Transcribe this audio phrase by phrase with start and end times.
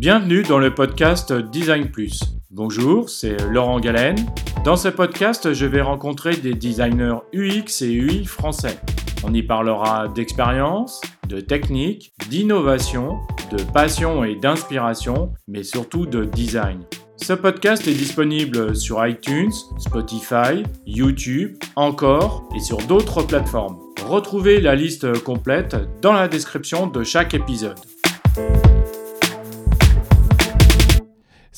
[0.00, 2.20] Bienvenue dans le podcast Design Plus.
[2.50, 4.16] Bonjour, c'est Laurent Galen.
[4.64, 8.80] Dans ce podcast, je vais rencontrer des designers UX et UI français.
[9.24, 13.18] On y parlera d'expérience, de technique, d'innovation,
[13.52, 16.80] de passion et d'inspiration, mais surtout de design.
[17.18, 23.78] Ce podcast est disponible sur iTunes, Spotify, YouTube, encore et sur d'autres plateformes.
[24.06, 27.76] Retrouvez la liste complète dans la description de chaque épisode.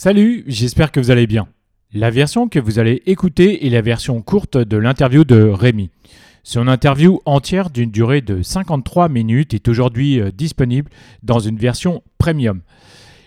[0.05, 1.47] Salut, j'espère que vous allez bien.
[1.93, 5.91] La version que vous allez écouter est la version courte de l'interview de Rémi.
[6.43, 10.91] Son interview entière d'une durée de 53 minutes est aujourd'hui euh, disponible
[11.23, 12.63] dans une version premium.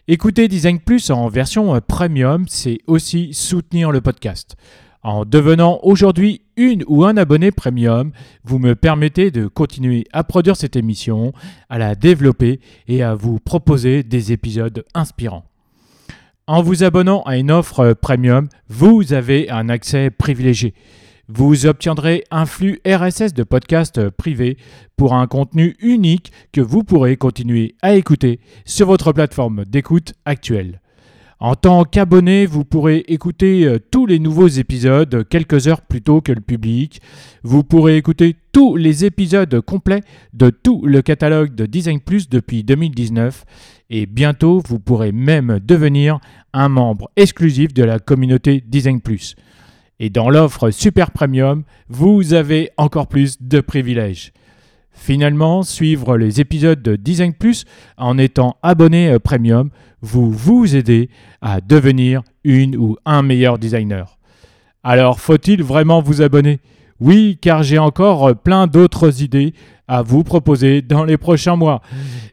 [0.09, 4.57] Écouter Design Plus en version euh, premium, c'est aussi soutenir le podcast.
[5.01, 8.11] En devenant aujourd'hui une ou un abonné premium,
[8.43, 11.31] vous me permettez de continuer à produire cette émission,
[11.69, 12.59] à la développer
[12.89, 15.45] et à vous proposer des épisodes inspirants.
[16.47, 20.75] En vous abonnant à une offre euh, premium, vous avez un accès privilégié.
[21.27, 24.57] Vous obtiendrez un flux RSS de podcasts privés
[24.95, 30.81] pour un contenu unique que vous pourrez continuer à écouter sur votre plateforme d'écoute actuelle.
[31.39, 36.21] En tant qu'abonné, vous pourrez écouter euh, tous les nouveaux épisodes quelques heures plus tôt
[36.21, 37.01] que le public.
[37.41, 40.01] Vous pourrez écouter tous les épisodes complets
[40.33, 43.45] de tout le catalogue de Design Plus depuis 2019.
[43.89, 46.19] Et bientôt, vous pourrez même devenir
[46.53, 49.35] un membre exclusif de la communauté Design Plus.
[49.99, 54.33] Et dans l'offre Super Premium, vous avez encore plus de privilèges.
[54.91, 57.65] Finalement, suivre les épisodes de Design Plus
[57.97, 59.69] en étant abonné Premium
[60.05, 61.09] vous vous aidez
[61.41, 64.17] à devenir une ou un meilleur designer.
[64.83, 66.59] Alors, faut-il vraiment vous abonner?
[66.99, 69.53] Oui, car j'ai encore plein d'autres idées
[69.87, 71.81] à vous proposer dans les prochains mois.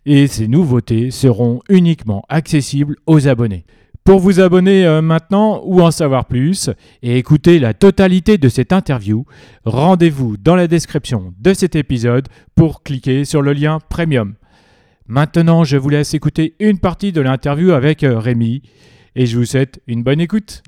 [0.07, 3.65] Et ces nouveautés seront uniquement accessibles aux abonnés.
[4.05, 6.71] Pour vous abonner euh, maintenant ou en savoir plus
[7.03, 9.25] et écouter la totalité de cette interview,
[9.65, 12.27] rendez-vous dans la description de cet épisode
[12.57, 14.35] pour cliquer sur le lien Premium.
[15.07, 18.63] Maintenant, je vous laisse écouter une partie de l'interview avec euh, Rémi
[19.15, 20.65] et je vous souhaite une bonne écoute.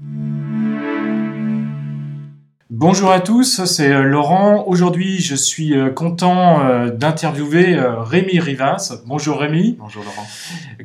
[2.71, 4.65] Bonjour à tous, c'est euh, Laurent.
[4.67, 9.03] Aujourd'hui, je suis euh, content euh, d'interviewer Rémi Rivas.
[9.05, 9.77] Bonjour Rémi.
[9.79, 10.27] Bonjour Laurent.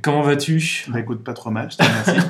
[0.01, 0.83] Comment vas-tu?
[0.89, 2.27] Bah écoute, pas trop mal, je te remercie.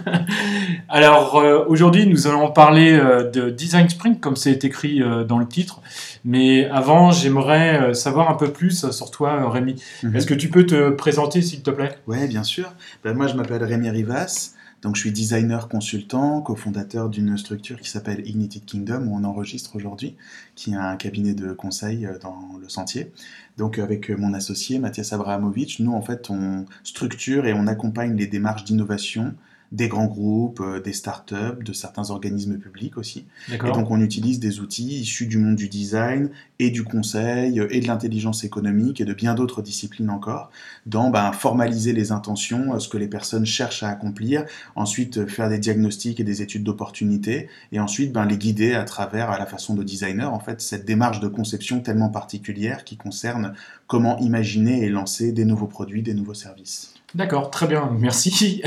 [0.87, 2.91] Alors aujourd'hui, nous allons parler
[3.33, 5.81] de Design Sprint, comme c'est écrit dans le titre.
[6.23, 9.81] Mais avant, j'aimerais savoir un peu plus sur toi, Rémi.
[10.03, 10.15] Mhm.
[10.15, 11.97] Est-ce que tu peux te présenter, s'il te plaît?
[12.05, 12.71] Oui, bien sûr.
[13.03, 14.53] Ben, moi, je m'appelle Rémi Rivas.
[14.81, 19.75] Donc je suis designer consultant, cofondateur d'une structure qui s'appelle Ignited Kingdom, où on enregistre
[19.75, 20.15] aujourd'hui,
[20.55, 23.11] qui est un cabinet de conseil euh, dans le sentier.
[23.57, 28.15] Donc avec euh, mon associé Mathias Abrahamovic, nous en fait on structure et on accompagne
[28.15, 29.35] les démarches d'innovation
[29.71, 33.25] des grands groupes, euh, des startups, de certains organismes publics aussi.
[33.51, 37.79] Et donc on utilise des outils issus du monde du design et du conseil et
[37.79, 40.49] de l'intelligence économique et de bien d'autres disciplines encore
[40.85, 45.27] dans ben, formaliser les intentions, euh, ce que les personnes cherchent à accomplir, ensuite euh,
[45.27, 49.37] faire des diagnostics et des études d'opportunité et ensuite ben, les guider à travers à
[49.37, 53.53] la façon de designer en fait cette démarche de conception tellement particulière qui concerne
[53.87, 56.98] comment imaginer et lancer des nouveaux produits, des nouveaux services.
[57.15, 58.61] D'accord, très bien, merci.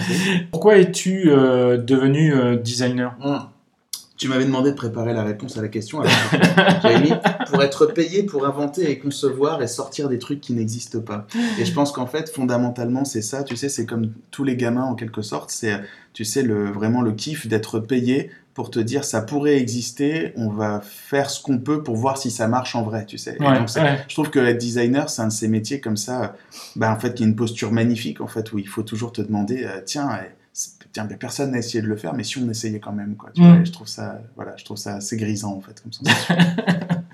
[0.50, 3.16] Pourquoi es-tu euh, devenu euh, designer?
[3.22, 3.40] Hum.
[4.16, 6.02] Tu m'avais demandé de préparer la réponse à la question.
[6.82, 7.12] J'avais mis
[7.46, 11.28] pour être payé pour inventer et concevoir et sortir des trucs qui n'existent pas.
[11.56, 13.44] Et je pense qu'en fait, fondamentalement, c'est ça.
[13.44, 15.50] Tu sais, c'est comme tous les gamins en quelque sorte.
[15.52, 15.80] C'est,
[16.14, 20.48] tu sais, le, vraiment le kiff d'être payé pour te dire ça pourrait exister, on
[20.48, 23.38] va faire ce qu'on peut pour voir si ça marche en vrai, tu sais.
[24.08, 26.34] Je trouve que être designer, c'est un de ces métiers comme ça,
[26.74, 29.22] bah, en fait, qui a une posture magnifique, en fait, où il faut toujours te
[29.22, 30.34] demander, euh, tiens, eh,
[30.92, 33.30] tiens, personne n'a essayé de le faire, mais si on essayait quand même, quoi.
[33.32, 33.46] Tu mm.
[33.46, 36.34] vois, je trouve ça, voilà, je trouve ça assez grisant, en fait, comme sensation.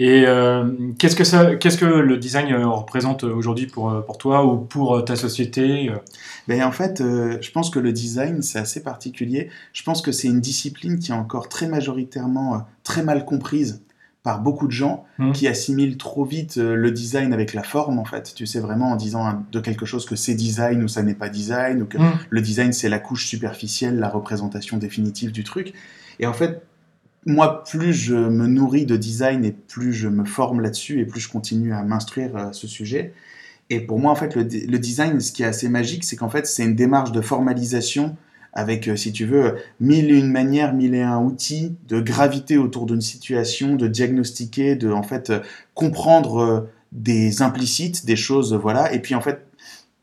[0.00, 0.64] Et euh,
[0.96, 4.58] qu'est-ce que ça, qu'est-ce que le design euh, représente aujourd'hui pour, euh, pour toi ou
[4.58, 5.90] pour ta société
[6.46, 9.50] ben en fait, je pense que le design c'est assez particulier.
[9.74, 13.82] Je pense que c'est une discipline qui est encore très majoritairement très mal comprise
[14.22, 15.32] par beaucoup de gens mmh.
[15.32, 18.32] qui assimilent trop vite le design avec la forme en fait.
[18.34, 21.28] Tu sais vraiment en disant de quelque chose que c'est design ou ça n'est pas
[21.28, 22.18] design ou que mmh.
[22.30, 25.74] le design c'est la couche superficielle, la représentation définitive du truc.
[26.20, 26.62] Et en fait,
[27.28, 31.20] moi, plus je me nourris de design et plus je me forme là-dessus et plus
[31.20, 33.12] je continue à m'instruire à ce sujet.
[33.68, 36.46] Et pour moi, en fait, le, design, ce qui est assez magique, c'est qu'en fait,
[36.46, 38.16] c'est une démarche de formalisation
[38.54, 42.56] avec, euh, si tu veux, mille et une manières, mille et un outils de gravité
[42.56, 45.30] autour d'une situation, de diagnostiquer, de, en fait,
[45.74, 46.60] comprendre euh,
[46.92, 48.94] des implicites, des choses, voilà.
[48.94, 49.47] Et puis, en fait,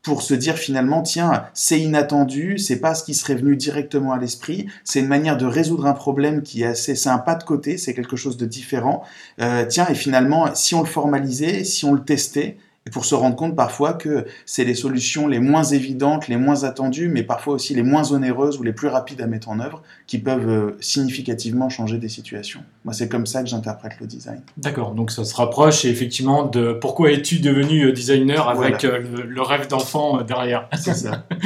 [0.06, 4.18] pour se dire finalement, tiens, c'est inattendu, c'est pas ce qui serait venu directement à
[4.18, 7.42] l'esprit, c'est une manière de résoudre un problème qui est assez, c'est un pas de
[7.42, 9.02] côté, c'est quelque chose de différent.
[9.40, 12.56] Euh, tiens, et finalement, si on le formalisait, si on le testait,
[12.86, 16.62] et pour se rendre compte parfois que c'est les solutions les moins évidentes, les moins
[16.62, 19.82] attendues, mais parfois aussi les moins onéreuses ou les plus rapides à mettre en œuvre,
[20.06, 22.60] qui peuvent euh, significativement changer des situations.
[22.84, 24.40] Moi, c'est comme ça que j'interprète le design.
[24.56, 29.42] D'accord, donc ça se rapproche effectivement de pourquoi es-tu devenu euh, designer avec euh, le,
[29.42, 30.68] rêve d'enfant derrière?
[30.76, 31.26] C'est ça.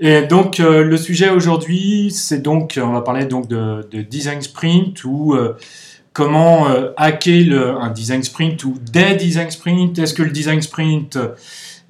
[0.00, 5.02] Et donc le sujet aujourd'hui, c'est donc, on va parler donc de, de design sprint
[5.02, 5.36] ou
[6.18, 10.00] comment euh, hacker un design sprint ou des design sprints.
[10.00, 11.16] Est-ce que le design sprint,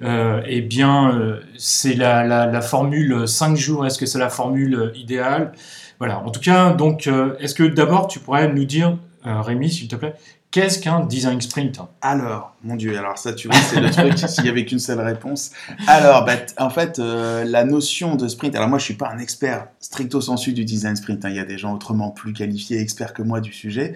[0.03, 3.87] euh, eh bien, euh, c'est la, formule 5 jours?
[3.87, 5.51] Est-ce que c'est la formule idéale?
[5.97, 6.19] Voilà.
[6.19, 7.09] En tout cas, donc,
[7.39, 10.13] est-ce que d'abord tu pourrais nous dire, Rémi, s'il te plaît,
[10.51, 14.43] Qu'est-ce qu'un design sprint Alors, mon Dieu, alors ça, tu vois, c'est le truc, s'il
[14.43, 15.51] n'y avait qu'une seule réponse.
[15.85, 19.67] Alors, bah, en fait, la notion de sprint, alors moi, je suis pas un expert
[19.79, 21.29] stricto sensu du design sprint, hein.
[21.29, 23.93] il y a des gens autrement plus qualifiés, experts que moi du sujet,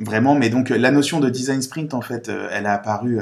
[0.00, 3.20] vraiment, mais donc la notion de design sprint, en fait, elle a apparu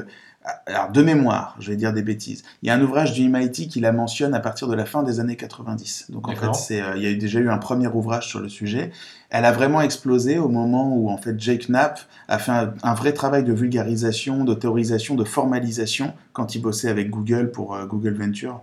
[0.67, 2.43] alors, de mémoire, je vais dire des bêtises.
[2.63, 5.03] Il y a un ouvrage du MIT qui la mentionne à partir de la fin
[5.03, 6.11] des années 90.
[6.11, 8.51] Donc, en fait, c'est, euh, il y a déjà eu un premier ouvrage sur le
[8.51, 8.91] sujet.
[9.31, 11.99] Elle a vraiment explosé au moment où, en fait, Jake Knapp
[12.29, 17.09] a fait un, vrai travail de vulgarisation, de théorisation, de formalisation quand il bossait avec
[17.09, 18.61] Google pour euh, Google Venture.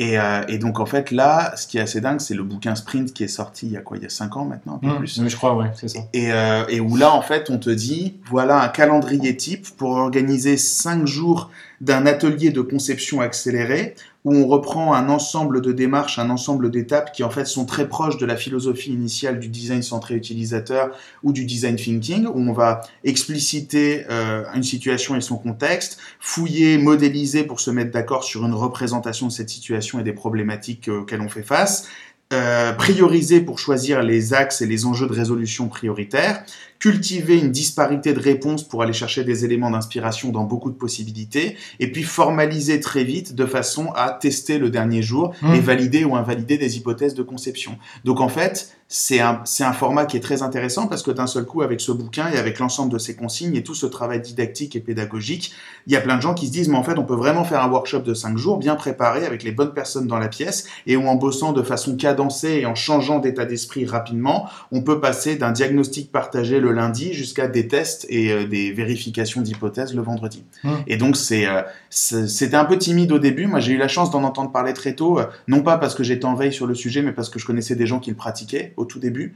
[0.00, 3.12] Euh, et, donc, en fait, là, ce qui est assez dingue, c'est le bouquin Sprint
[3.12, 3.96] qui est sorti il y a quoi?
[3.98, 5.18] Il y a 5 ans maintenant, un peu mmh, plus.
[5.18, 6.00] Oui, je crois, ouais, c'est ça.
[6.12, 9.90] Et, euh, et, où là, en fait, on te dit voilà un calendrier type pour
[9.90, 11.50] organiser 5 jours
[11.80, 13.94] d'un atelier de conception accéléré
[14.24, 17.88] où on reprend un ensemble de démarches, un ensemble d'étapes qui en fait sont très
[17.88, 20.90] proches de la philosophie initiale du design centré utilisateur
[21.22, 26.78] ou du design thinking, où on va expliciter euh, une situation et son contexte, fouiller,
[26.78, 31.00] modéliser pour se mettre d'accord sur une représentation de cette situation et des problématiques euh,
[31.00, 31.88] auxquelles on fait face,
[32.32, 36.44] euh, prioriser pour choisir les axes et les enjeux de résolution prioritaires,
[36.78, 41.56] cultiver une disparité de réponses pour aller chercher des éléments d'inspiration dans beaucoup de possibilités,
[41.78, 45.60] et puis formaliser très vite de façon à tester le dernier jour et mmh.
[45.60, 47.78] valider ou invalider des hypothèses de conception.
[48.04, 51.26] Donc en fait, c'est un, c'est un format qui est très intéressant parce que d'un
[51.26, 54.20] seul coup, avec ce bouquin et avec l'ensemble de ces consignes et tout ce travail
[54.20, 55.54] didactique et pédagogique,
[55.86, 57.42] il y a plein de gens qui se disent, mais en fait, on peut vraiment
[57.44, 60.66] faire un workshop de 5 jours, bien préparé, avec les bonnes personnes dans la pièce,
[60.86, 65.00] et où en bossant de façon cadencée et en changeant d'état d'esprit rapidement, on peut
[65.00, 70.02] passer d'un diagnostic partagé le lundi jusqu'à des tests et euh, des vérifications d'hypothèses le
[70.02, 70.44] vendredi.
[70.64, 70.70] Mmh.
[70.86, 73.46] Et donc, c'est, euh, c'était un peu timide au début.
[73.46, 76.02] Moi, j'ai eu la chance d'en entendre parler très tôt, euh, non pas parce que
[76.02, 78.16] j'étais en veille sur le sujet, mais parce que je connaissais des gens qui le
[78.16, 79.34] pratiquaient au tout début,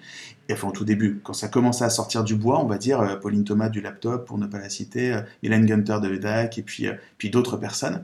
[0.48, 3.00] et enfin au tout début, quand ça commençait à sortir du bois, on va dire
[3.00, 6.58] euh, Pauline Thomas du laptop, pour ne pas la citer, euh, Hélène Gunter de Vedac,
[6.58, 8.02] et puis, euh, puis d'autres personnes.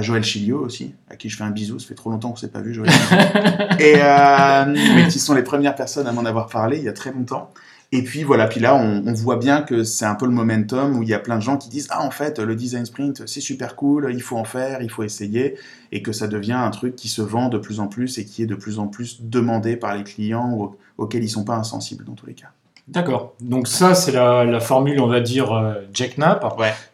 [0.00, 2.40] Joël Chilio aussi, à qui je fais un bisou, ça fait trop longtemps qu'on ne
[2.40, 2.90] s'est pas vu, Joël.
[3.78, 7.12] et, mais qui sont les premières personnes à m'en avoir parlé il y a très
[7.12, 7.52] longtemps.
[7.90, 11.02] Et puis voilà, puis là, on, voit bien que c'est un peu le momentum où
[11.02, 13.40] il y a plein de gens qui disent Ah, en fait, le design sprint, c'est
[13.40, 15.56] super cool, il faut en faire, il faut essayer,
[15.90, 18.42] et que ça devient un truc qui se vend de plus en plus et qui
[18.42, 22.04] est de plus en plus demandé par les clients auxquels ils ne sont pas insensibles
[22.04, 22.52] dans tous les cas.
[22.88, 23.34] D'accord.
[23.40, 26.44] Donc, ça, c'est la, formule, on va dire, euh, Jack Knapp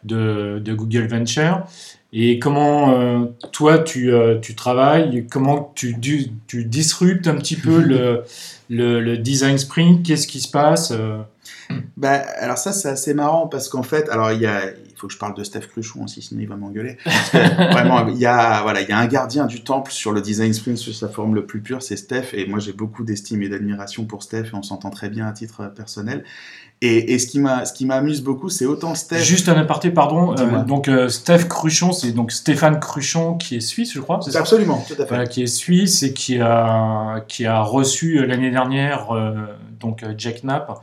[0.03, 1.63] de, de, Google Venture.
[2.11, 5.97] Et comment euh, toi tu, euh, tu, travailles, comment tu,
[6.47, 8.23] tu, disruptes un petit peu le,
[8.69, 11.17] le, design sprint, qu'est-ce qui se passe euh?
[11.97, 15.07] Bah, Alors ça c'est assez marrant parce qu'en fait, alors il y a, il faut
[15.07, 16.97] que je parle de Steph Cruchon aussi, sinon il va m'engueuler.
[17.33, 20.53] vraiment, il y, a, voilà, il y a un gardien du temple sur le design
[20.53, 23.49] sprint sous sa forme le plus pure, c'est Steph, et moi j'ai beaucoup d'estime et
[23.49, 26.23] d'admiration pour Steph, et on s'entend très bien à titre personnel.
[26.81, 29.23] Et, ce qui m'a, ce qui m'amuse beaucoup, c'est autant Steph.
[29.23, 30.35] Juste un aparté, pardon.
[30.37, 34.19] Euh, donc euh, Steph Cruchon, c'est donc Stéphane Cruchon qui est suisse, je crois.
[34.21, 35.29] C'est Absolument, tout à fait.
[35.29, 39.07] qui est suisse et qui a qui a reçu euh, l'année dernière
[39.79, 40.81] donc Jack Knapp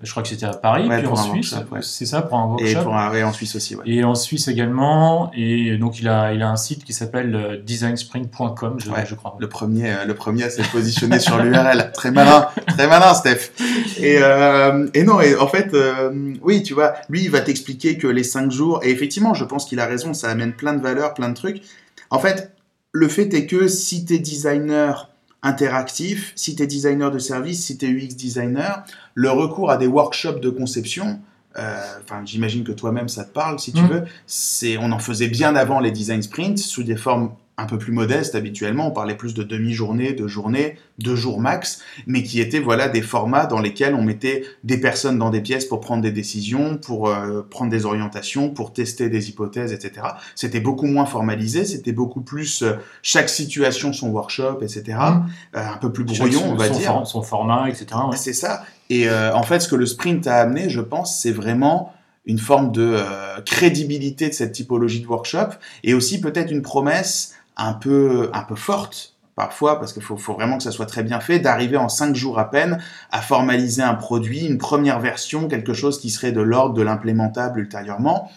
[0.00, 2.66] je crois que c'était à Paris, puis en Suisse, c'est ça, pour un workshop.
[2.66, 3.82] Et, pour un, en Suisse aussi, ouais.
[3.84, 7.60] Et en Suisse également, et donc il a, il a un site qui s'appelle euh,
[7.60, 9.36] designsprint.com, je, je, crois.
[9.40, 11.90] Le premier, euh, le premier à s'être positionné sur l'URL.
[11.94, 13.50] Très malin, très malin, Steph.
[13.98, 17.98] Et, euh, et non, et en fait, euh, oui, tu vois, lui, il va t'expliquer
[17.98, 20.80] que les 5 jours, et effectivement, je pense qu'il a raison, ça amène plein de
[20.80, 21.62] valeurs, plein de trucs.
[22.10, 22.52] En fait,
[22.92, 25.10] le fait est que si tu es designer
[25.42, 29.76] interactif, si tu es designer de service, si tu es UX designer, le recours à
[29.76, 31.20] des workshops de conception,
[31.56, 33.88] euh, enfin, j'imagine que toi-même ça te parle si tu mm.
[33.88, 37.76] veux, c'est, on en faisait bien avant les design sprints sous des formes un peu
[37.76, 38.86] plus modestes habituellement.
[38.86, 43.02] On parlait plus de demi-journée, de journée, deux jours max, mais qui étaient voilà des
[43.02, 47.08] formats dans lesquels on mettait des personnes dans des pièces pour prendre des décisions, pour
[47.08, 50.06] euh, prendre des orientations, pour tester des hypothèses, etc.
[50.36, 54.96] C'était beaucoup moins formalisé, c'était beaucoup plus euh, chaque situation son workshop, etc.
[54.98, 55.58] Mmh.
[55.58, 57.06] un peu plus brouillon, on va dire.
[57.06, 57.86] son format, etc.
[58.14, 58.62] C'est ça.
[58.90, 61.92] Et en fait, ce que le sprint a amené, je pense, c'est vraiment
[62.28, 67.34] une forme de euh, crédibilité de cette typologie de workshop et aussi peut-être une promesse
[67.58, 71.20] un peu, un peu forte parfois, parce qu'il faut, vraiment que ça soit très bien
[71.20, 75.74] fait, d'arriver en cinq jours à peine à formaliser un produit, une première version, quelque
[75.74, 78.32] chose qui serait de l'ordre de l'implémentable ultérieurement.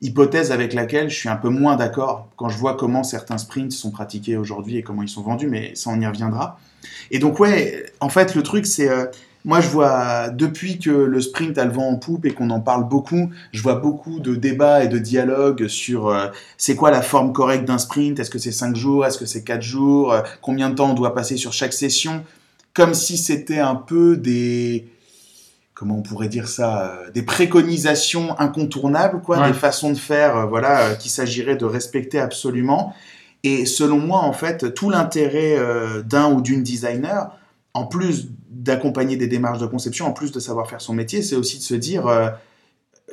[0.00, 3.70] Hypothèse avec laquelle je suis un peu moins d'accord quand je vois comment certains sprints
[3.70, 6.58] sont pratiqués aujourd'hui et comment ils sont vendus, mais ça on y reviendra.
[7.12, 9.06] Et donc ouais, en fait le truc c'est euh,
[9.44, 12.60] moi, je vois, depuis que le sprint a le vent en poupe et qu'on en
[12.60, 16.26] parle beaucoup, je vois beaucoup de débats et de dialogues sur euh,
[16.58, 19.42] c'est quoi la forme correcte d'un sprint, est-ce que c'est 5 jours, est-ce que c'est
[19.42, 22.22] 4 jours, euh, combien de temps on doit passer sur chaque session,
[22.74, 24.88] comme si c'était un peu des,
[25.72, 30.96] comment on pourrait dire ça, euh, des préconisations incontournables, quoi, des façons de faire, voilà,
[30.96, 32.94] qu'il s'agirait de respecter absolument.
[33.42, 35.56] Et selon moi, en fait, tout l'intérêt
[36.04, 37.30] d'un ou d'une designer,
[37.72, 38.28] en plus
[38.60, 41.62] d'accompagner des démarches de conception, en plus de savoir faire son métier, c'est aussi de
[41.62, 42.28] se dire, euh,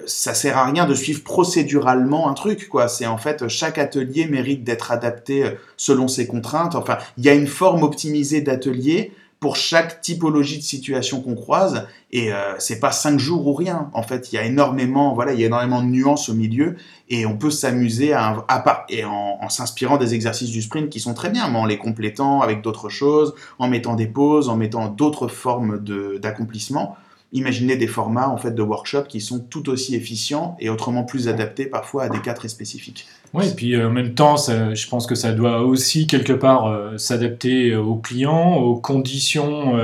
[0.05, 2.87] ça sert à rien de suivre procéduralement un truc, quoi.
[2.87, 6.75] C'est en fait, chaque atelier mérite d'être adapté euh, selon ses contraintes.
[6.75, 11.87] Enfin, il y a une forme optimisée d'atelier pour chaque typologie de situation qu'on croise
[12.11, 15.33] et euh, c'est pas cinq jours ou rien en fait il y a énormément voilà
[15.33, 16.75] il y a énormément de nuances au milieu
[17.09, 21.13] et on peut s'amuser à, à, et en, s'inspirant des exercices du sprint qui sont
[21.13, 24.87] très bien mais en les complétant avec d'autres choses en mettant des pauses en mettant
[24.87, 25.83] d'autres formes
[26.19, 26.97] d'accomplissement
[27.33, 31.27] Imaginez des formats en fait de workshop qui sont tout aussi efficients et autrement plus
[31.27, 33.05] adaptés parfois à des cas très spécifiques.
[33.33, 36.67] Oui, et puis euh, en même temps, je pense que ça doit aussi quelque part
[36.67, 39.77] euh, s'adapter euh, aux clients, aux conditions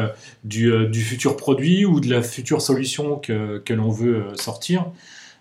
[0.44, 4.86] du, futur produit ou de la future solution que, l'on veut sortir.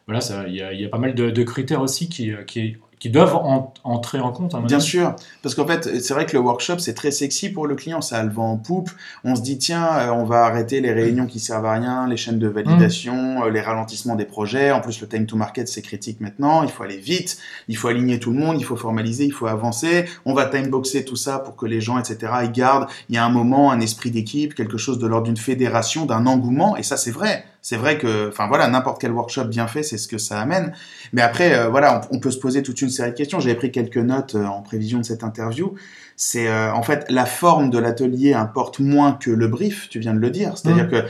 [0.07, 3.35] Voilà, il y, a pas mal de, de critères aussi qui, qui, qui doivent
[3.83, 4.55] entrer en compte.
[4.65, 7.75] Bien sûr, parce qu'en fait, c'est vrai que le workshop, c'est très sexy pour le
[7.75, 8.91] client, ça a le vent en poupe.
[9.25, 12.17] On se dit, tiens, euh, on va arrêter les réunions qui servent à rien, les
[12.17, 13.43] chaînes de validation, mm.
[13.43, 14.71] euh, les ralentissements des projets.
[14.71, 16.63] En plus, le time to market, c'est critique maintenant.
[16.63, 19.49] Il faut aller vite, il faut aligner tout le monde, il faut formaliser, il faut
[19.49, 20.05] avancer.
[20.25, 22.87] On va timeboxer tout ça pour que les gens, etc., ils gardent.
[23.09, 26.25] Il y a un moment, un esprit d'équipe, quelque chose de l'ordre d'une fédération, d'un
[26.27, 27.47] engouement, et ça, c'est vrai.
[27.63, 30.73] C'est vrai que, enfin voilà, n'importe quel workshop bien fait, c'est ce que ça amène.
[31.13, 33.39] Mais après, euh, voilà, on, peut se poser toute une série de questions.
[33.39, 35.75] J'avais pris quelques notes euh, en prévision de cette interview.
[36.17, 39.89] C'est euh, en fait la forme de l'atelier importe moins que le brief.
[39.91, 40.59] Tu viens de le dire.
[40.59, 40.91] C'est-à-dire mmh.
[40.91, 41.05] que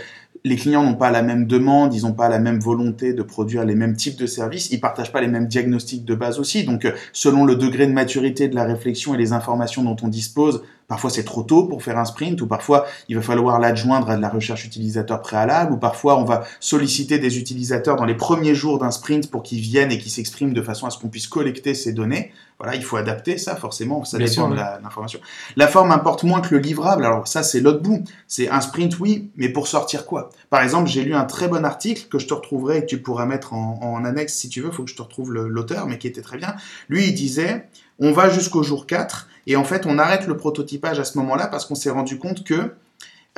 [0.44, 3.64] les clients n'ont pas la même demande, ils n'ont pas la même volonté de produire
[3.64, 6.64] les mêmes types de services, ils partagent pas les mêmes diagnostics de base aussi.
[6.64, 10.64] Donc, selon le degré de maturité de la réflexion et les informations dont on dispose,
[10.92, 14.16] Parfois, c'est trop tôt pour faire un sprint, ou parfois, il va falloir l'adjoindre à
[14.16, 18.54] de la recherche utilisateur préalable, ou parfois, on va solliciter des utilisateurs dans les premiers
[18.54, 21.28] jours d'un sprint pour qu'ils viennent et qu'ils s'expriment de façon à ce qu'on puisse
[21.28, 22.30] collecter ces données.
[22.58, 25.18] Voilà, il faut adapter ça, forcément, ça dépend de l'information.
[25.56, 28.04] La, forme importe moins que le livrable, alors ça, c'est l'autre bout.
[28.28, 30.28] C'est un sprint, oui, mais pour sortir quoi?
[30.50, 33.00] Par exemple, j'ai lu un très bon article que je te retrouverai et que tu
[33.00, 35.86] pourras mettre en, en annexe si tu veux, il faut que je te retrouve l'auteur,
[35.86, 36.54] mais qui était très bien.
[36.90, 37.66] Lui, il disait,
[38.02, 41.46] on va jusqu'au jour 4, et en fait, on arrête le prototypage à ce moment-là
[41.46, 42.74] parce qu'on s'est rendu compte que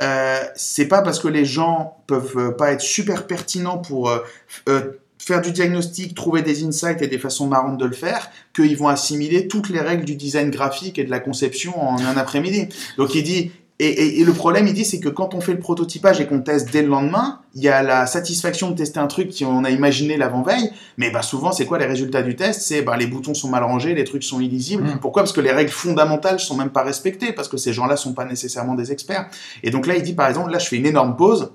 [0.01, 4.19] euh, c'est pas parce que les gens peuvent euh, pas être super pertinents pour euh,
[5.19, 8.89] faire du diagnostic, trouver des insights et des façons marrantes de le faire, qu'ils vont
[8.89, 12.67] assimiler toutes les règles du design graphique et de la conception en un après-midi.
[12.97, 16.21] Donc il dit, et, le problème, il dit, c'est que quand on fait le prototypage
[16.21, 19.37] et qu'on teste dès le lendemain, il y a la satisfaction de tester un truc
[19.37, 22.61] qu'on a imaginé l'avant-veille, mais bah souvent, c'est quoi les résultats du test?
[22.61, 24.83] C'est bah les boutons sont mal rangés, les trucs sont illisibles.
[24.83, 24.99] Mmh.
[25.01, 25.23] Pourquoi?
[25.23, 28.23] Parce que les règles fondamentales sont même pas respectées, parce que ces gens-là sont pas
[28.23, 29.27] nécessairement des experts.
[29.61, 31.51] Et donc là, il dit, par exemple, là, je fais une énorme pause,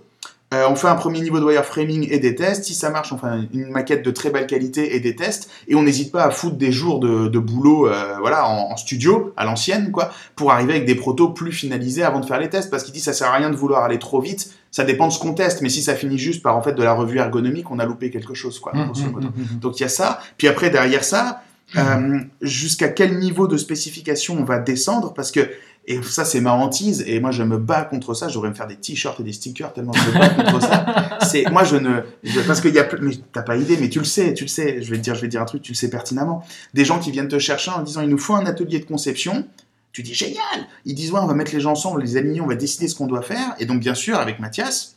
[0.52, 2.64] euh, on fait un premier niveau de wireframing et des tests.
[2.64, 5.48] Si ça marche, on fait une maquette de très belle qualité et des tests.
[5.68, 9.44] Et on n'hésite pas à foutre des jours de, boulot, euh, voilà, en, studio à
[9.44, 12.68] l'ancienne, quoi, pour arriver avec des protos plus finalisés avant de faire les tests.
[12.68, 14.52] Parce qu'il dit ça sert à rien de vouloir aller trop vite.
[14.72, 16.82] Ça dépend de ce qu'on teste, mais si ça finit juste par en fait de
[16.82, 18.72] la revue ergonomique, on a loupé quelque chose, quoi.
[18.72, 20.20] Mmh, mmh, mmh, Donc il y a ça.
[20.36, 21.42] Puis après derrière ça,
[21.76, 25.14] euh, jusqu'à quel niveau de spécification on va descendre?
[25.14, 25.48] Parce que
[25.86, 27.02] et ça, c'est ma hantise.
[27.06, 28.28] Et moi, je me bats contre ça.
[28.28, 31.18] J'aurais me faire des t-shirts et des stickers tellement je me bats contre ça.
[31.22, 32.00] C'est, moi, je ne,
[32.46, 34.82] parce qu'il y a, mais t'as pas idée, mais tu le sais, tu le sais.
[34.82, 36.44] Je vais te dire, je vais te dire un truc, tu le sais pertinemment.
[36.74, 39.46] Des gens qui viennent te chercher en disant, il nous faut un atelier de conception.
[39.92, 40.42] Tu dis, génial!
[40.84, 42.94] Ils disent, ouais, on va mettre les gens ensemble, les aligner, on va décider ce
[42.94, 43.54] qu'on doit faire.
[43.58, 44.96] Et donc, bien sûr, avec Mathias,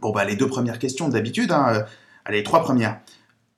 [0.00, 1.82] bon, bah, les deux premières questions d'habitude, hein, euh,
[2.24, 3.00] allez, les trois premières.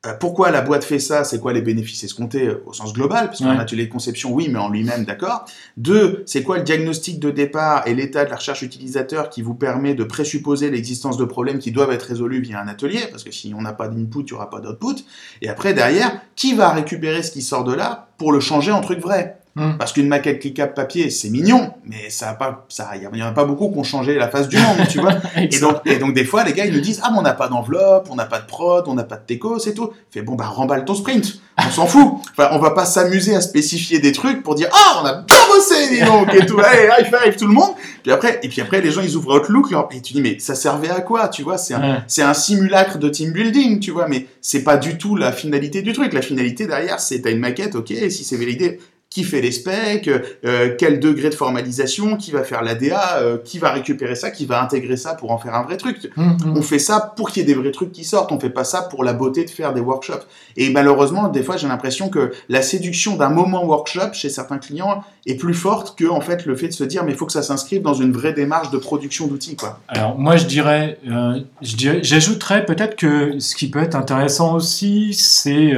[0.04, 3.26] Euh, pourquoi la boîte fait ça C'est quoi les bénéfices escomptés euh, au sens global
[3.26, 3.60] Parce qu'un Ouais.
[3.60, 5.44] atelier de conception, oui, mais en lui-même, d'accord.
[5.76, 9.54] Deux, c'est quoi le diagnostic de départ et l'état de la recherche utilisateur qui vous
[9.54, 13.30] permet de présupposer l'existence de problèmes qui doivent être résolus via un atelier Parce que
[13.30, 15.04] si on n'a pas d'input, il n'y aura pas d'output.
[15.40, 18.80] Et après, derrière, qui va récupérer ce qui sort de là pour le changer en
[18.80, 19.38] truc vrai?
[19.54, 19.72] Mm.
[19.78, 23.26] Parce qu'une maquette cliquable papier, c'est mignon, mais ça a pas, ça, il y en
[23.26, 25.12] a pas beaucoup qui ont changé la face du monde, tu vois.
[25.36, 27.34] Et donc, et donc, des fois, les gars, ils nous disent, ah, mais on n'a
[27.34, 29.90] pas d'enveloppe, on n'a pas de prod, on n'a pas de teco, c'est tout.
[30.10, 31.40] Fait, bon, bah, remballe ton sprint.
[31.58, 32.14] On s'en fout.
[32.32, 35.36] Enfin, on va pas s'amuser à spécifier des trucs pour dire, ah, on a bien
[35.54, 36.58] bossé, dis donc, et tout.
[36.58, 37.72] Allez, high five, tout le monde.
[38.02, 40.54] Puis après, et puis après, les gens, ils ouvrent Outlook, et tu dis, mais ça
[40.54, 41.58] servait à quoi, tu vois?
[41.58, 41.98] C'est un, Ouais.
[42.06, 45.82] c'est un simulacre de team building, tu vois, mais c'est pas du tout la finalité
[45.82, 46.12] du truc.
[46.14, 48.78] La finalité derrière, c'est t'as une maquette, ok, si c'est validé,
[49.12, 53.58] qui fait les specs, euh, quel degré de formalisation, qui va faire l'ADA, euh, qui
[53.58, 56.10] va récupérer ça, qui va intégrer ça pour en faire un vrai truc.
[56.16, 58.50] Mm, On fait ça pour qu'il y ait des vrais trucs qui sortent, on fait
[58.50, 60.26] pas ça pour la beauté de faire des workshops.
[60.56, 65.04] Et malheureusement, des fois, j'ai l'impression que la séduction d'un moment workshop chez certains clients
[65.26, 67.32] est plus forte que en fait le fait de se dire mais il faut que
[67.32, 69.78] ça s'inscrive dans une vraie démarche de production d'outils quoi.
[69.86, 75.72] Alors moi je dirais, euh, j'ajouterais peut-être que ce qui peut être intéressant aussi, c'est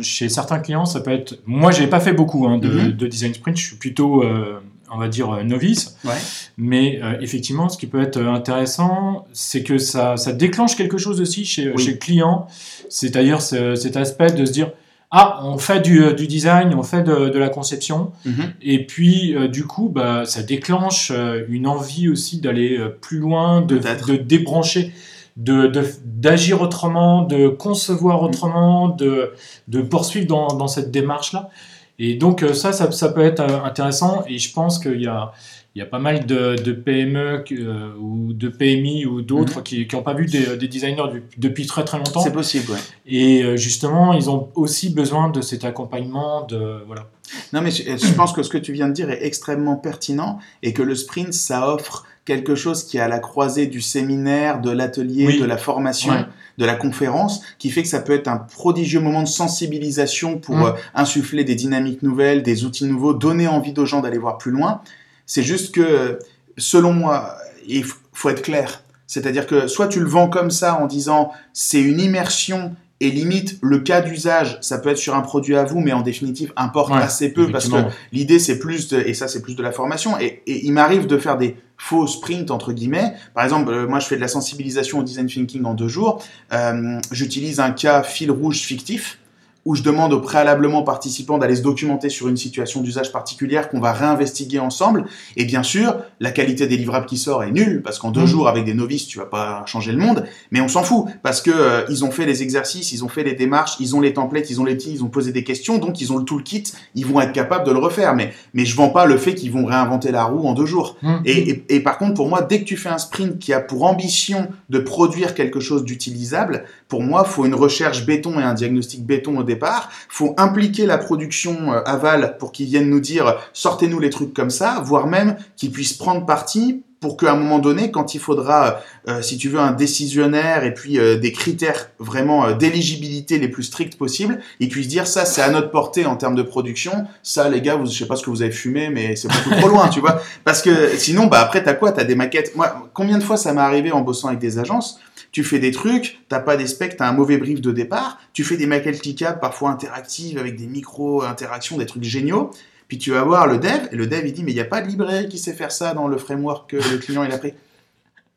[0.00, 1.38] chez certains clients, ça peut être.
[1.46, 2.92] Moi j'ai pas fait beaucoup hein, de, Mhm.
[2.92, 4.60] de design sprint, je suis plutôt, euh,
[4.90, 6.12] on va dire euh, novice, Ouais.
[6.56, 11.20] mais euh, effectivement ce qui peut être intéressant, c'est que ça, ça déclenche quelque chose
[11.20, 11.82] aussi chez, Oui.
[11.82, 12.46] chez le client,
[12.88, 14.70] c'est-à-dire ce- cet aspect de se dire
[15.14, 18.12] ah on fait du, du design, on fait de, de la conception.
[18.24, 18.52] Mhm.
[18.62, 23.18] Et puis, euh, du coup, bah, ça déclenche euh, une envie aussi d'aller euh, plus
[23.18, 24.90] loin, de, de débrancher,
[25.36, 25.70] de-
[26.06, 29.32] d'agir autrement, de concevoir autrement, de,
[29.68, 31.50] de poursuivre dans, dans cette démarche-là.
[31.98, 34.24] Et donc, euh, ça, ça, ça peut être euh, intéressant.
[34.28, 35.32] Et je pense qu'il y a,
[35.74, 39.62] il y a pas mal de, de PME que- euh, ou de PMI ou d'autres
[39.62, 42.20] qui n'ont pas vu des, des designers du- depuis très très longtemps.
[42.20, 42.78] C'est possible, ouais.
[43.06, 46.44] Et justement, ils ont aussi besoin de cet accompagnement.
[46.46, 47.08] De, voilà.
[47.52, 50.38] Non, mais je, je pense que ce que tu viens de dire est extrêmement pertinent
[50.62, 54.60] et que le sprint, ça offre quelque chose qui est à la croisée du séminaire,
[54.60, 55.40] de l'atelier, Oui.
[55.40, 56.24] de la formation, Ouais.
[56.58, 60.56] De la conférence, qui fait que ça peut être un prodigieux moment de sensibilisation pour
[60.56, 60.62] Mm.
[60.62, 64.50] euh, insuffler des dynamiques nouvelles, des outils nouveaux, donner envie aux gens d'aller voir plus
[64.50, 64.82] loin.
[65.26, 66.18] C'est juste que,
[66.58, 67.36] selon moi,
[67.66, 68.82] il faut être clair.
[69.06, 73.58] C'est-à-dire que soit tu le vends comme ça en disant c'est une immersion et limite
[73.62, 76.92] le cas d'usage, ça peut être sur un produit à vous, mais en définitive importe
[76.92, 77.76] Ouais, assez peu parce que.
[78.12, 80.18] L'idée, c'est plus de, et ça, c'est plus de la formation.
[80.20, 83.14] Et, et il m'arrive de faire des faux sprints, entre guillemets.
[83.34, 86.22] Par exemple, euh, moi, je fais de la sensibilisation au design thinking en deux jours.
[86.52, 89.18] Euh, J'utilise un cas fil rouge fictif
[89.64, 93.78] où je demande aux préalablement participants d'aller se documenter sur une situation d'usage particulière qu'on
[93.80, 95.04] va réinvestiguer ensemble.
[95.36, 98.26] Et bien sûr, la qualité des livrables qui sort est nulle, parce qu'en deux Mhm.
[98.26, 100.24] jours, avec des novices, tu vas pas changer le monde.
[100.50, 103.22] Mais on s'en fout, parce que euh, ils ont fait les exercices, ils ont fait
[103.22, 105.78] les démarches, ils ont les templates, ils ont les petits, ils ont posé des questions,
[105.78, 108.14] donc ils ont le toolkit, ils vont être capables de le refaire.
[108.14, 110.96] Mais, mais je vends pas le fait qu'ils vont réinventer la roue en deux jours.
[111.02, 111.14] Mmh.
[111.24, 113.60] Et, et, et par contre, pour moi, dès que tu fais un sprint qui a
[113.60, 118.54] pour ambition de produire quelque chose d'utilisable, pour moi, faut une recherche béton et un
[118.54, 119.90] diagnostic béton au départ.
[120.08, 124.50] Faut impliquer la production euh, aval pour qu'ils viennent nous dire sortez-nous les trucs comme
[124.50, 128.80] ça, voire même qu'ils puissent prendre parti pour qu'à un moment donné, quand il faudra,
[129.08, 133.48] euh, si tu veux, un décisionnaire et puis euh, des critères vraiment euh, d'éligibilité les
[133.48, 136.92] plus stricts possibles, ils puissent dire ça, c'est à notre portée en termes de production.
[137.24, 139.50] Ça, les gars, vous, je sais pas ce que vous avez fumé, mais c'est beaucoup
[139.50, 140.22] trop loin, tu vois.
[140.44, 141.90] Parce que sinon, bah après, t'as quoi?
[141.90, 142.54] T'as des maquettes.
[142.54, 145.00] Moi, combien de fois ça m'est arrivé en bossant avec des agences
[145.32, 148.44] tu fais des trucs, t'as pas des specs, t'as un mauvais brief de départ, tu
[148.44, 149.02] fais des maquettes
[149.40, 152.50] parfois interactives, avec des micro-interactions, des trucs géniaux,
[152.86, 154.66] puis tu vas voir le dev, et le dev il dit, mais il n'y a
[154.66, 157.38] pas de librairie qui sait faire ça dans le framework que le client il a
[157.38, 157.54] pris.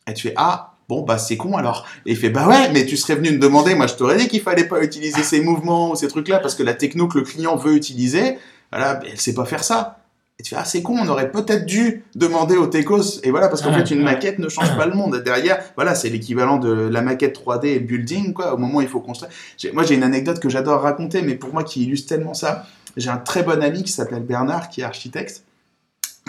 [0.07, 1.85] Et tu fais, ah, bon, bah c'est con alors.
[2.05, 4.29] Et il fait, bah ouais, mais tu serais venu me demander, moi je t'aurais dit
[4.29, 7.25] qu'il fallait pas utiliser ces mouvements ou ces trucs-là, parce que la techno que le
[7.25, 8.37] client veut utiliser,
[8.71, 9.99] voilà, elle sait pas faire ça.
[10.37, 13.21] Et tu fais, ah, c'est con, on aurait peut-être dû demander au Tecos.
[13.23, 14.03] Et voilà, parce qu'en Ouais, fait, une ouais.
[14.03, 15.21] maquette ne change pas le monde.
[15.23, 18.81] Derrière, voilà, c'est l'équivalent de la maquette 3D et le building, quoi, au moment où
[18.81, 19.31] il faut construire.
[19.73, 22.65] Moi, j'ai une anecdote que j'adore raconter, mais pour moi, qui illustre tellement ça.
[22.97, 25.43] J'ai un très bon ami qui s'appelle Bernard, qui est architecte.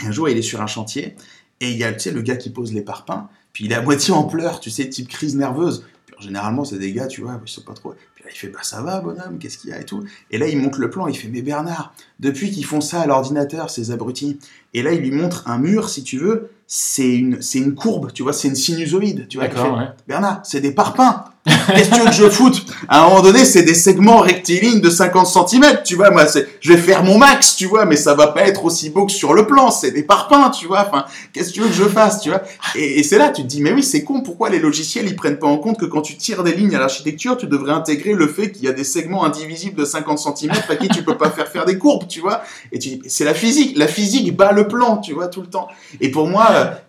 [0.03, 1.17] Et un jour, il est sur un chantier,
[1.61, 3.77] et il y a, tu sais, le gars qui pose les parpaings, puis il est
[3.77, 5.85] à moitié en pleurs, tu sais, type crise nerveuse.
[6.19, 7.95] Généralement, c'est des gars, tu vois, je sais pas trop.
[8.15, 10.05] Puis là, il fait, bah ça va, bonhomme, qu'est-ce qu'il y a et tout.
[10.31, 13.07] Et là, il monte le plan, il fait, mais Bernard, depuis qu'ils font ça à
[13.07, 14.39] l'ordinateur, ces abrutis,
[14.75, 18.13] et là, il lui montre un mur, si tu veux, c'est une, c'est une courbe,
[18.13, 19.49] tu vois, c'est une sinusoïde, tu vois.
[19.49, 19.89] fait, ouais.
[20.09, 21.25] Bernard, c'est des parpaings.
[21.47, 25.83] Qu'est-ce que je foute À un moment donné, c'est des segments rectilignes de 50 cm,
[25.85, 26.11] tu vois.
[26.11, 26.25] Moi,
[26.61, 29.13] je vais faire mon max, tu vois, mais ça va pas être aussi beau que
[29.13, 29.71] sur le plan.
[29.71, 30.85] C'est des parpaings, tu vois.
[30.89, 32.43] Enfin, qu'est-ce que tu veux que je fasse, tu vois?
[32.75, 34.23] Et, et c'est là, tu te dis, mais oui, c'est con.
[34.23, 36.81] Pourquoi les logiciels ils prennent pas en compte que quand tu tires des lignes à
[36.81, 40.53] l'architecture, tu devrais intégrer le fait qu'il y a des segments indivisibles de 50 cm
[40.69, 42.43] à qui tu peux pas faire faire des courbes, tu vois?
[42.73, 43.77] Et tu, c'est la physique.
[43.77, 45.69] La physique bat le plan, tu vois, tout le temps.
[46.01, 46.81] Et pour moi.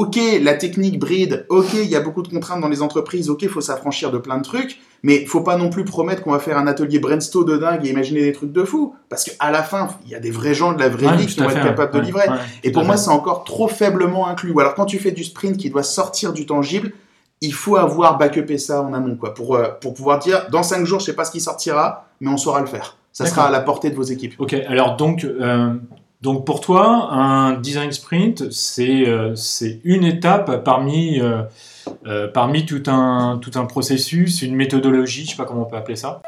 [0.00, 3.42] Ok, la technique bride, ok, il y a beaucoup de contraintes dans les entreprises, ok,
[3.42, 6.38] il faut s'affranchir de plein de trucs, mais faut pas non plus promettre qu'on va
[6.38, 9.64] faire un atelier brainstorm de dingue et imaginer des trucs de fou, parce qu'à la
[9.64, 11.64] fin, il y a des vrais gens de la vraie Ouais, vie qui vont être
[11.64, 12.28] capables de livrer.
[12.28, 14.52] ouais, Et pour moi, c'est encore trop faiblement inclus.
[14.52, 16.92] Ou alors, quand tu fais du sprint qui doit sortir du tangible,
[17.40, 20.84] il faut avoir backupé ça en amont, quoi, pour, euh, pour pouvoir dire, dans 5
[20.84, 22.96] jours, je sais pas ce qui sortira, mais on saura le faire.
[23.12, 24.34] Ça sera à la portée de vos équipes.
[24.38, 25.74] Ok, alors donc, euh,
[26.20, 29.36] donc pour toi, un design sprint, c'est euh,
[29.84, 31.42] une étape parmi, euh,
[32.06, 35.76] euh, parmi tout, un, tout un processus, une méthodologie, je sais pas comment on peut
[35.76, 36.20] appeler ça.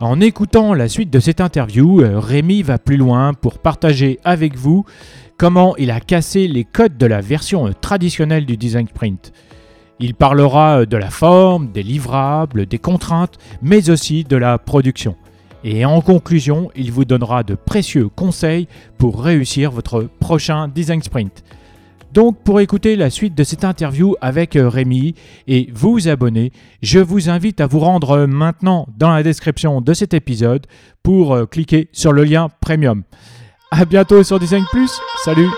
[0.00, 4.86] En écoutant la suite de cette interview, Rémi va plus loin pour partager avec vous
[5.36, 9.32] comment il a cassé les codes de la version traditionnelle du design sprint.
[10.00, 15.16] Il parlera euh, de la forme, des livrables, des contraintes, mais aussi de la production.
[15.62, 21.42] Et en conclusion, il vous donnera de précieux conseils pour réussir votre prochain design sprint.
[22.12, 25.14] Donc pour écouter la suite de cette interview avec euh, Rémi
[25.48, 30.14] et vous abonner, je vous invite à vous rendre maintenant dans la description de cet
[30.14, 30.66] épisode
[31.02, 33.02] pour euh, cliquer sur le lien premium.
[33.72, 34.92] À bientôt sur Design Plus.
[35.24, 35.48] Salut